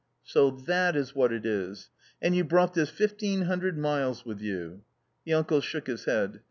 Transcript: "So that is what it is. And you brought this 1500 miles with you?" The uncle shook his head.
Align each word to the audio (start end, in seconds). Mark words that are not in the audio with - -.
"So 0.23 0.49
that 0.49 0.95
is 0.95 1.13
what 1.13 1.31
it 1.31 1.45
is. 1.45 1.91
And 2.23 2.35
you 2.35 2.43
brought 2.43 2.73
this 2.73 2.89
1500 2.99 3.77
miles 3.77 4.25
with 4.25 4.41
you?" 4.41 4.81
The 5.25 5.35
uncle 5.35 5.61
shook 5.61 5.85
his 5.85 6.05
head. 6.05 6.39